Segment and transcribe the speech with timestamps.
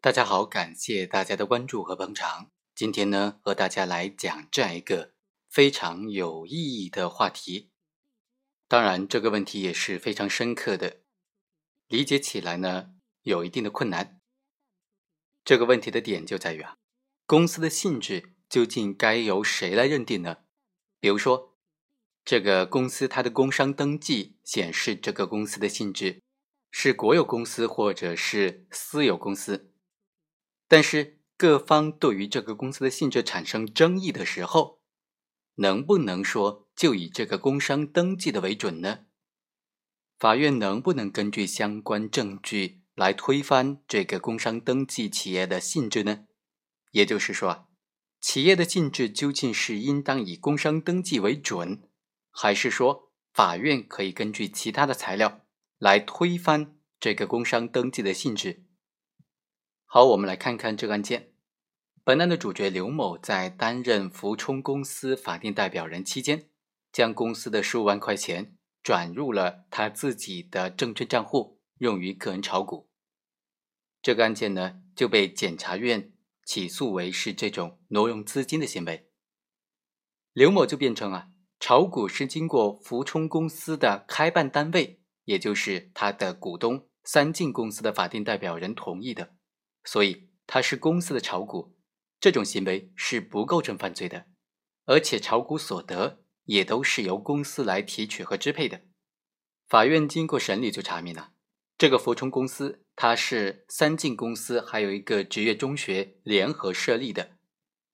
[0.00, 2.52] 大家好，感谢大家的关注和捧场。
[2.72, 5.12] 今天呢，和大家来讲这样一个
[5.50, 7.72] 非常有意义的话题。
[8.68, 11.00] 当然，这个问题也是非常深刻的，
[11.88, 12.90] 理解起来呢
[13.22, 14.20] 有一定的困难。
[15.44, 16.76] 这个问题的点就在于啊，
[17.26, 20.36] 公司的性质究竟该由谁来认定呢？
[21.00, 21.56] 比如说，
[22.24, 26.22] 这个公司它的工商登记显示这个公司的性质
[26.70, 29.74] 是国有公司或者是私有公司。
[30.68, 34.82] 但是各方对于这个公司的性质产生争议的时候，
[35.56, 39.06] 能不能说就以这个工商登记的为准呢？
[40.18, 46.26] 法院能不能根据相关证据来推翻这个工商登记企业的性质呢？
[46.90, 47.68] 也就是说，
[48.20, 51.88] 企业的性质究竟是应当以工商登记为准，
[52.30, 55.46] 还是说法院可以根据其他的材料
[55.78, 58.64] 来推翻这个工商登记的性质？
[59.90, 61.32] 好，我们来看看这个案件。
[62.04, 66.50] 本案的主角刘某在担任福冲公司法定代表人期间，
[66.92, 72.90] 将公司的十五万块钱转入了他自己的证券账户，用于个人炒股。
[74.02, 76.12] 这个案件呢，就被检察院
[76.44, 79.08] 起诉为是这种挪用资金的行为。
[80.34, 89.37] 刘某就辩称啊，炒股是经过福冲公司的开办单位，也就是他的股东三晋公司的法定代表人同意的。
[89.90, 91.74] 所以他是公司的炒股，
[92.20, 94.26] 这种行为是不构成犯罪的，
[94.84, 98.82] 而且炒股所得也都是由公司来提取和支配的。
[99.66, 101.32] 法院经过审理就查明了，
[101.78, 107.38] 这个福冲公司它是三晋公司还有一个职业中学联合设立的，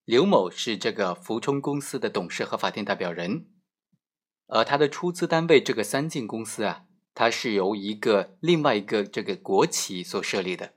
[0.04, 3.46] 刘某是这个福冲公司的董事和法定代表人，
[4.48, 10.74] 而他的出资单位这个三晋公司啊，它是由一个另外一个这个国企所设立的，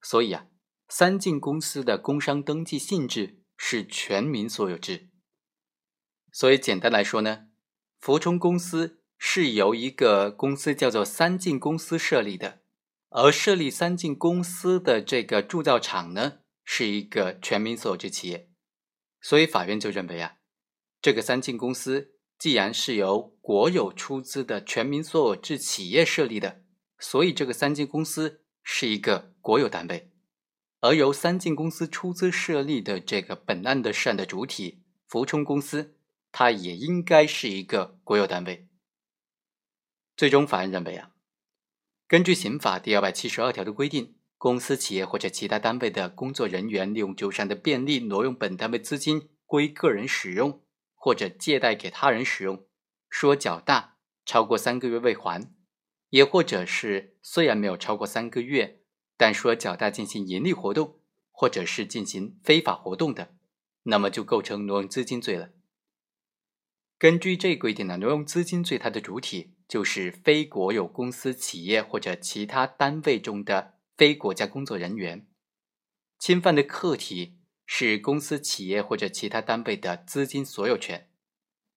[0.00, 0.46] 所以啊。
[0.92, 5.08] 三晋公司的工商登记性质是全民所有制，
[6.32, 7.46] 所以简单来说呢，
[8.00, 12.62] 福冲公司是由一个公司叫做三晋公司设立的，
[13.10, 18.50] 而设立三晋公司的这个铸造厂呢，是一个全民所有制企业，
[19.20, 20.38] 所以法院就认为啊，
[21.00, 26.64] 这个三晋公司既然是由国有出资的全民所有制企业设立的，
[26.98, 30.09] 所以这个三晋公司是一个国有单位。
[30.80, 35.96] 而由三晋公司出资设立的这个本案的涉案的主体福冲公司，
[36.32, 38.66] 它也应该是一个国有单位。
[40.16, 41.10] 最终，法院认为啊，
[42.08, 50.62] 根据刑法第二百七十二条的规定，公司、企业或者其他单位的工作人员利用就商的便利挪用本单位资金归个人使用，
[50.94, 52.66] 或者借贷给他人使用，
[53.10, 55.52] 说缴大超过三个月未还，
[56.08, 58.79] 也或者是虽然没有超过三个月。
[59.20, 60.98] 但说较大进行盈利活动，
[61.30, 63.34] 或者是进行非法活动的，
[63.82, 65.50] 那么就构成挪用资金罪了。
[66.96, 75.26] 根据这规定呢，挪用资金罪它的主体就是非国有公司、企业或者其他单位中的非国家工作人员，
[76.18, 81.10] 侵犯的客体是公司、企业或者其他单位的资金所有权。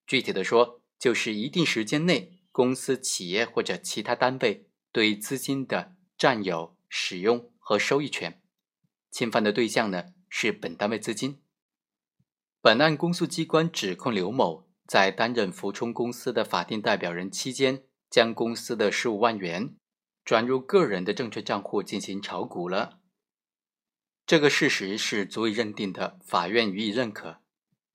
[0.07, 6.72] 具体的说，就是一定时间内，公司、企业或者其他单位对资金的占有。
[6.95, 8.39] 使用和收益权
[9.09, 11.41] 侵犯的对象呢是本单位资金。
[12.61, 19.75] 本案公诉机关指控刘某在担任福冲公司的法定代表人期间，将公司的十五万元
[20.23, 22.99] 转入个人的证券账户进行炒股了。
[24.27, 27.41] 这个事实是足以认定的，法院予以认可。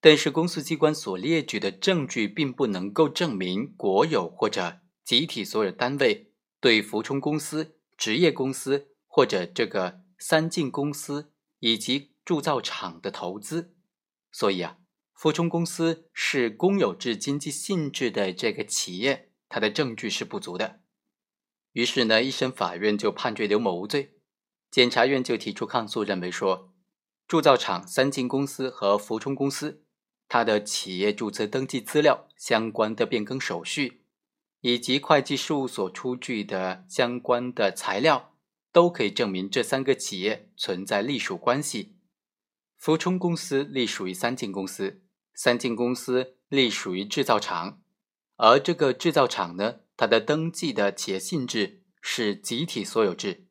[0.00, 7.77] 但是公诉机关所列举的证据并不能够证明国有或者集体所有单位对福冲公司。
[7.98, 13.74] 职业公司或者这个三进公司以及铸造厂的投资，
[14.30, 14.78] 所以啊，
[15.12, 20.80] 福冲公司是公有制经济性质的这个企业，它的证据是不足的。
[21.72, 24.14] 于是呢，一审法院就判决刘某无罪，
[24.70, 26.72] 检察院就提出抗诉，认为说，
[27.26, 29.82] 铸造厂三进公司和福冲公司，
[30.28, 34.04] 它的企业注册登记资料相关的变更手续。
[34.60, 38.34] 以及会计事务所出具的相关的材料，
[38.72, 41.96] 都可以证明这三个企业存在隶属关系。
[42.76, 45.02] 福冲公司隶属于三晋公司，
[45.34, 47.82] 三晋公司隶属于制造厂，
[48.36, 53.48] 而这个制造厂呢，它的登记的企业性质是集体所有制，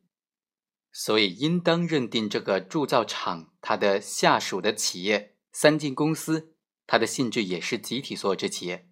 [0.92, 6.54] 所以应当认定这个铸造厂它的下属的企业三晋公司，
[6.86, 8.87] 它的性质也是集体所有制企业。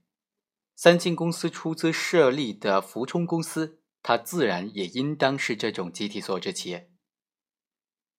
[0.76, 6.90] 三星公司出资设立的福冲公司，它自然也应当是这种集体所有制企业。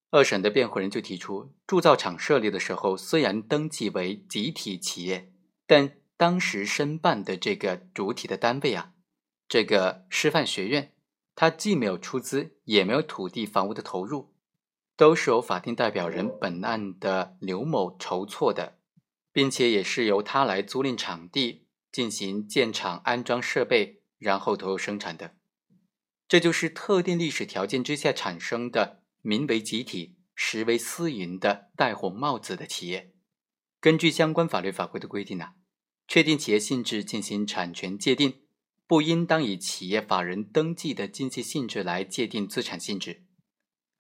[0.10, 5.32] 二审的辩护人就提出，铸造厂设立的时候虽然登记为集体企业，
[5.68, 8.94] 但当时申办的这个主体的单位啊，
[9.48, 10.96] 这个师范学院，
[11.36, 14.34] 它既没有出资，也没有土地房屋的投入，
[14.96, 18.80] 都是由法定代表人本案的刘某筹措的，
[19.32, 25.36] 并且也是由他来租赁场地进行建厂、安装设备，然后投入生产的。
[26.28, 29.04] 这就是特定历史条件之下产生的。
[29.24, 33.14] 名为集体，实为私营的戴红帽子的企业，
[33.82, 35.56] 根据相关法律法规的规定呢，
[36.08, 38.44] 确定企业性质进行产权界定，
[38.86, 43.26] 不应当以企业法人登记的经济性质来界定资产性质，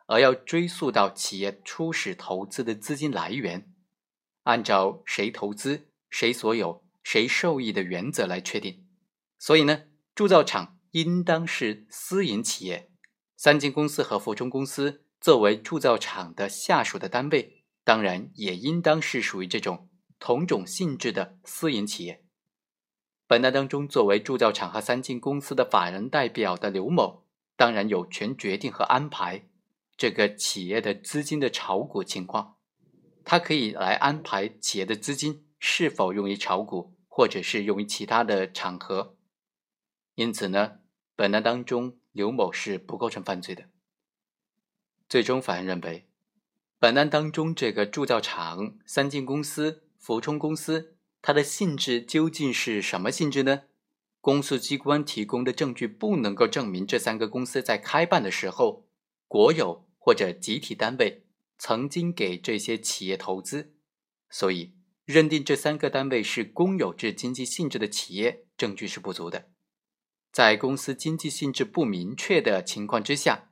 [0.05, 3.73] 而要追溯到企业初始投资的资金来源，
[4.43, 8.85] 按照谁投资、谁所有、谁受益的原则来确定。
[9.39, 9.83] 所以呢，
[10.13, 12.91] 铸造厂应当是私营企业，
[13.37, 15.05] 三金公司和福中公司。
[15.21, 19.87] 作为铸造厂的下属的单位，当然也应当是属于这种
[20.19, 22.25] 同种性质的私营企业。
[23.25, 27.25] 本案当中，作为铸造厂和三金公司的法人代表的刘某，
[27.55, 29.47] 当然有权决定和安排
[29.95, 32.57] 这个企业的资金的炒股情况。
[33.23, 39.15] 他可以来安排企业的资金是否用于炒股，或者是用于其他的场合。
[40.13, 40.81] 因此呢，
[41.15, 43.63] 本案当中刘某是不构成犯罪的。
[45.09, 46.07] 最终，法院认为，
[46.77, 53.63] 本案当中这个铸造厂、三进公司、福冲公司，它的性质究竟是什么性质呢？
[54.21, 58.85] 公诉机关提供的证据不能够证明这三个公司在开办的时候，
[59.27, 61.25] 国有或者集体单位
[61.57, 63.73] 曾经给这些企业投资，
[64.29, 64.75] 所以
[65.07, 69.49] 认定这三个单位是公有制经济性质的企业，证据是不足的。
[70.31, 73.45] 在公司经济性质不明确的情况之下。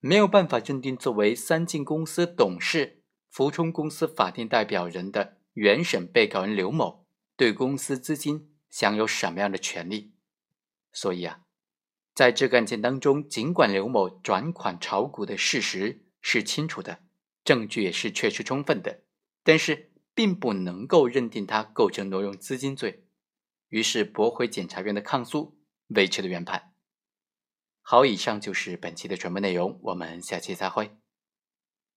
[0.00, 7.06] 没有办法认定作为三晋公司董事、福冲公司法定代表人的原审被告人刘某
[7.38, 10.12] 对公司资金享有什么样的权利。
[10.92, 11.40] 所以啊，
[12.14, 17.00] 在这个案件当中，尽管刘某转款炒股的事实是清楚的，
[17.42, 19.04] 证据也是确实充分的，
[19.42, 23.04] 但是并不能够认定他构成挪用资金罪，
[23.68, 25.58] 于是驳回检察院的抗诉，
[25.88, 26.72] 维持了原判。
[27.82, 30.96] 好，以上就是本期的全部内容，我们下期再会。